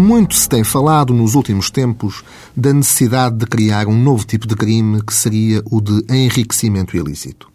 Muito 0.00 0.34
se 0.34 0.48
tem 0.48 0.64
falado 0.64 1.12
nos 1.12 1.34
últimos 1.34 1.70
tempos 1.70 2.24
da 2.56 2.72
necessidade 2.72 3.36
de 3.36 3.44
criar 3.44 3.86
um 3.86 4.02
novo 4.02 4.24
tipo 4.24 4.46
de 4.46 4.56
crime 4.56 5.02
que 5.02 5.12
seria 5.12 5.62
o 5.70 5.78
de 5.78 6.02
enriquecimento 6.08 6.96
ilícito. 6.96 7.48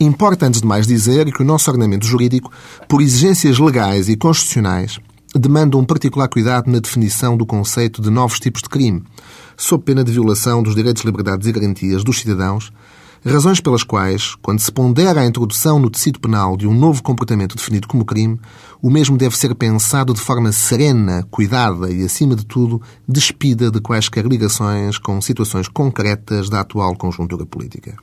Importa, 0.00 0.46
antes 0.46 0.62
de 0.62 0.66
mais, 0.66 0.86
dizer 0.86 1.30
que 1.30 1.42
o 1.42 1.44
nosso 1.44 1.70
ordenamento 1.70 2.06
jurídico, 2.06 2.50
por 2.88 3.02
exigências 3.02 3.58
legais 3.58 4.08
e 4.08 4.16
constitucionais, 4.16 4.98
demanda 5.34 5.76
um 5.76 5.84
particular 5.84 6.28
cuidado 6.28 6.70
na 6.70 6.78
definição 6.78 7.36
do 7.36 7.44
conceito 7.44 8.00
de 8.00 8.08
novos 8.08 8.40
tipos 8.40 8.62
de 8.62 8.70
crime, 8.70 9.04
sob 9.54 9.84
pena 9.84 10.02
de 10.02 10.12
violação 10.12 10.62
dos 10.62 10.74
direitos, 10.74 11.04
liberdades 11.04 11.46
e 11.46 11.52
garantias 11.52 12.02
dos 12.02 12.20
cidadãos, 12.20 12.72
razões 13.32 13.60
pelas 13.60 13.82
quais, 13.82 14.36
quando 14.36 14.60
se 14.60 14.70
pondera 14.70 15.20
a 15.20 15.26
introdução 15.26 15.80
no 15.80 15.90
tecido 15.90 16.20
penal 16.20 16.56
de 16.56 16.64
um 16.64 16.72
novo 16.72 17.02
comportamento 17.02 17.56
definido 17.56 17.88
como 17.88 18.04
crime, 18.04 18.38
o 18.80 18.88
mesmo 18.88 19.18
deve 19.18 19.36
ser 19.36 19.52
pensado 19.56 20.14
de 20.14 20.20
forma 20.20 20.52
serena, 20.52 21.26
cuidada 21.28 21.90
e, 21.90 22.04
acima 22.04 22.36
de 22.36 22.46
tudo, 22.46 22.80
despida 23.08 23.68
de 23.68 23.80
quaisquer 23.80 24.24
ligações 24.24 24.96
com 24.96 25.20
situações 25.20 25.66
concretas 25.66 26.48
da 26.48 26.60
atual 26.60 26.94
conjuntura 26.94 27.44
política. 27.44 27.96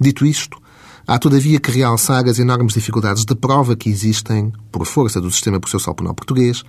Dito 0.00 0.24
isto, 0.24 0.58
há 1.04 1.18
todavia 1.18 1.58
que 1.58 1.72
realçar 1.72 2.24
as 2.26 2.38
enormes 2.38 2.74
dificuldades 2.74 3.24
de 3.24 3.34
prova 3.34 3.74
que 3.74 3.90
existem, 3.90 4.52
por 4.70 4.86
força 4.86 5.20
do 5.20 5.30
sistema 5.30 5.58
processual 5.58 5.96
penal 5.96 6.14
português, 6.14 6.62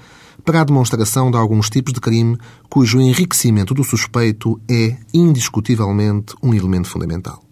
para 0.43 0.61
a 0.61 0.63
demonstração 0.63 1.29
de 1.29 1.37
alguns 1.37 1.69
tipos 1.69 1.93
de 1.93 1.99
crime 1.99 2.37
cujo 2.69 2.99
enriquecimento 2.99 3.75
do 3.75 3.83
suspeito 3.83 4.59
é, 4.67 4.97
indiscutivelmente, 5.13 6.33
um 6.41 6.55
elemento 6.55 6.87
fundamental. 6.87 7.46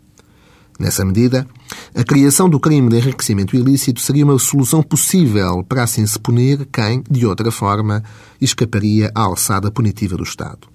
Nessa 0.78 1.06
medida, 1.06 1.48
a 1.96 2.04
criação 2.04 2.50
do 2.50 2.60
crime 2.60 2.90
de 2.90 2.98
enriquecimento 2.98 3.56
ilícito 3.56 4.02
seria 4.02 4.26
uma 4.26 4.38
solução 4.38 4.84
possível 4.84 5.64
para 5.64 5.84
assim 5.84 6.06
se 6.06 6.20
punir 6.20 6.68
quem, 6.72 7.02
de 7.10 7.26
outra 7.26 7.50
forma, 7.50 8.04
escaparia 8.42 9.10
à 9.16 9.22
alçada 9.22 9.72
punitiva 9.72 10.18
do 10.18 10.24
Estado. 10.24 10.68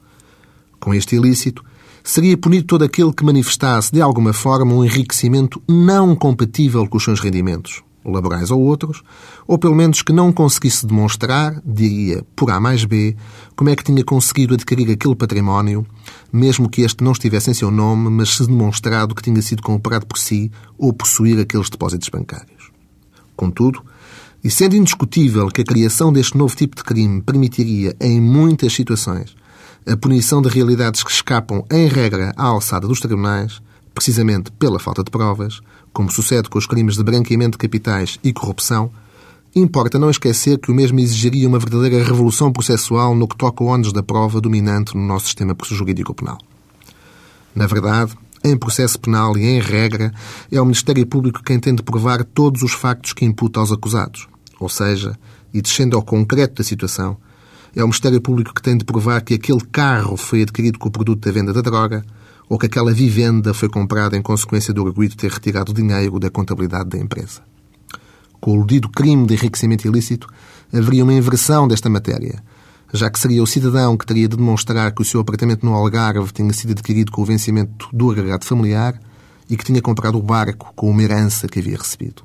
Com 0.79 0.95
este 0.95 1.17
ilícito, 1.17 1.63
seria 2.03 2.37
punido 2.37 2.67
todo 2.67 2.83
aquele 2.83 3.13
que 3.13 3.25
manifestasse 3.25 3.93
de 3.93 4.01
alguma 4.01 4.33
forma 4.33 4.73
um 4.73 4.85
enriquecimento 4.85 5.63
não 5.69 6.17
compatível 6.17 6.89
com 6.89 6.97
os 6.97 7.05
seus 7.05 7.21
rendimentos, 7.21 7.83
laborais 8.05 8.51
ou 8.51 8.61
outros, 8.61 9.03
ou 9.47 9.59
pelo 9.59 9.75
menos 9.75 10.03
que 10.03 10.13
não 10.13 10.33
conseguisse 10.33 10.87
demonstrar, 10.87 11.61
diria 11.65 12.25
por 12.35 12.51
A 12.51 12.59
mais 12.59 12.85
B, 12.85 13.17
como 13.55 13.71
é 13.71 13.77
que 13.77 13.85
tinha 13.85 14.03
conseguido 14.05 14.55
adquirir 14.55 14.91
aquele 14.91 15.15
património, 15.15 15.87
mesmo 16.33 16.69
que 16.69 16.83
este 16.83 17.05
não 17.05 17.13
estivesse 17.13 17.51
em 17.51 17.55
seu 17.55 17.71
nome, 17.71 18.09
mas 18.09 18.31
se 18.37 18.47
demonstrado 18.47 19.15
que 19.15 19.23
tinha 19.23 19.43
sido 19.43 19.63
comprado 19.63 20.07
por 20.07 20.19
si 20.19 20.51
ou 20.79 20.93
possuir 20.93 21.39
aqueles 21.39 21.69
depósitos 21.69 22.09
bancários. 22.09 22.71
Contudo, 23.37 23.83
e 24.43 24.51
sendo 24.51 24.77
indiscutível 24.77 25.49
que 25.49 25.61
a 25.61 25.65
criação 25.65 26.13
deste 26.13 26.37
novo 26.37 26.57
tipo 26.57 26.77
de 26.77 26.83
crime 26.83 27.21
permitiria, 27.21 27.95
em 28.01 28.21
muitas 28.21 28.73
situações, 28.73 29.37
a 29.87 29.97
punição 29.97 30.41
de 30.41 30.49
realidades 30.49 31.03
que 31.03 31.11
escapam, 31.11 31.65
em 31.71 31.87
regra, 31.87 32.33
à 32.37 32.45
alçada 32.45 32.87
dos 32.87 33.01
tribunais, 33.01 33.61
precisamente 34.01 34.51
pela 34.53 34.79
falta 34.79 35.05
de 35.05 35.11
provas, 35.11 35.61
como 35.93 36.11
sucede 36.11 36.49
com 36.49 36.59
os 36.59 36.67
crimes 36.67 36.97
de 36.97 37.05
branqueamento 37.05 37.59
de 37.59 37.59
capitais 37.59 38.19
e 38.25 38.33
corrupção, 38.33 38.91
importa 39.55 39.99
não 39.99 40.09
esquecer 40.09 40.57
que 40.59 40.71
o 40.71 40.75
mesmo 40.75 40.99
exigiria 41.01 41.47
uma 41.47 41.59
verdadeira 41.59 42.03
revolução 42.03 42.51
processual 42.51 43.15
no 43.15 43.29
que 43.29 43.37
toca 43.37 43.63
ao 43.63 43.69
ônus 43.69 43.93
da 43.93 44.03
prova 44.03 44.41
dominante 44.41 44.97
no 44.97 45.07
nosso 45.07 45.27
sistema 45.27 45.55
jurídico 45.69 46.15
penal. 46.15 46.39
Na 47.55 47.67
verdade, 47.67 48.17
em 48.43 48.57
processo 48.57 48.99
penal 48.99 49.37
e 49.37 49.45
em 49.45 49.61
regra, 49.61 50.15
é 50.51 50.59
o 50.59 50.65
Ministério 50.65 51.07
Público 51.07 51.43
quem 51.43 51.61
tem 51.61 51.75
de 51.75 51.83
provar 51.83 52.25
todos 52.25 52.63
os 52.63 52.73
factos 52.73 53.13
que 53.13 53.27
imputa 53.27 53.61
aos 53.61 53.71
acusados. 53.71 54.27
Ou 54.59 54.71
seja, 54.71 55.15
e 55.53 55.61
descendo 55.61 55.95
ao 55.95 56.03
concreto 56.03 56.55
da 56.55 56.65
situação, 56.65 57.19
é 57.77 57.85
o 57.85 57.87
Ministério 57.87 58.23
Público 58.23 58.55
que 58.55 58.63
tem 58.63 58.79
de 58.79 58.85
provar 58.87 59.21
que 59.21 59.35
aquele 59.35 59.61
carro 59.61 60.17
foi 60.17 60.41
adquirido 60.41 60.79
com 60.79 60.89
o 60.89 60.91
produto 60.91 61.27
da 61.27 61.31
venda 61.31 61.53
da 61.53 61.61
droga, 61.61 62.03
ou 62.51 62.59
que 62.59 62.67
aquela 62.67 62.93
vivenda 62.93 63.55
foi 63.55 63.69
comprada 63.69 64.17
em 64.17 64.23
consequência 64.23 64.75
do 64.75 64.85
arguido 64.85 65.15
ter 65.15 65.31
retirado 65.31 65.73
dinheiro 65.73 66.19
da 66.19 66.29
contabilidade 66.29 66.91
da 66.91 66.99
empresa. 66.99 67.41
Com 68.41 68.51
o 68.51 68.55
aludido 68.55 68.89
crime 68.89 69.25
de 69.25 69.35
enriquecimento 69.35 69.87
ilícito, 69.87 70.29
haveria 70.73 71.05
uma 71.05 71.13
inversão 71.13 71.69
desta 71.69 71.89
matéria, 71.89 72.43
já 72.93 73.09
que 73.09 73.21
seria 73.21 73.41
o 73.41 73.47
cidadão 73.47 73.97
que 73.97 74.05
teria 74.05 74.27
de 74.27 74.37
demonstrar 74.37 74.93
que 74.93 75.01
o 75.01 75.05
seu 75.05 75.21
apartamento 75.21 75.65
no 75.65 75.75
Algarve 75.75 76.33
tinha 76.33 76.53
sido 76.53 76.73
adquirido 76.73 77.13
com 77.13 77.23
o 77.23 77.25
vencimento 77.25 77.89
do 77.93 78.11
agregado 78.11 78.45
familiar 78.45 79.01
e 79.49 79.57
que 79.57 79.65
tinha 79.65 79.81
comprado 79.81 80.19
o 80.19 80.23
barco 80.23 80.73
com 80.75 80.91
uma 80.91 81.05
herança 81.05 81.47
que 81.47 81.61
havia 81.61 81.79
recebido. 81.79 82.25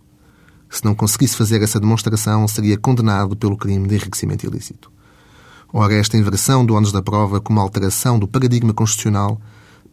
Se 0.72 0.84
não 0.84 0.96
conseguisse 0.96 1.38
fazer 1.38 1.62
essa 1.62 1.80
demonstração, 1.80 2.48
seria 2.48 2.80
condenado 2.80 3.36
pelo 3.36 3.56
crime 3.56 3.88
de 3.88 3.94
enriquecimento 3.94 4.48
ilícito. 4.48 4.92
Ora, 5.72 5.94
esta 5.94 6.18
inversão 6.18 6.66
do 6.66 6.74
ônus 6.74 6.92
da 6.92 7.04
prova, 7.04 7.40
como 7.40 7.60
alteração 7.60 8.18
do 8.18 8.28
paradigma 8.28 8.74
constitucional, 8.74 9.40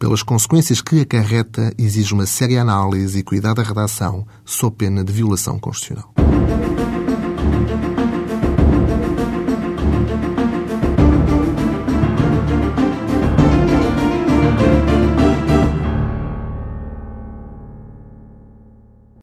pelas 0.03 0.21
consequências 0.21 0.81
que 0.81 0.99
acarreta, 0.99 1.73
exige 1.77 2.13
uma 2.13 2.25
séria 2.25 2.61
análise 2.61 3.19
e 3.19 3.23
cuidado 3.23 3.55
da 3.55 3.63
redação, 3.63 4.27
sob 4.43 4.75
pena 4.75 5.01
de 5.01 5.13
violação 5.13 5.57
constitucional. 5.57 6.22